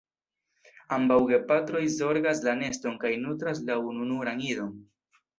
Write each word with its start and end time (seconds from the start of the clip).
Ambaŭ 0.95 1.17
gepatroj 1.31 1.81
zorgas 1.95 2.41
la 2.47 2.55
neston 2.61 2.95
kaj 3.03 3.11
nutras 3.25 3.61
la 3.67 3.75
ununuran 3.91 4.41
idon. 4.47 4.73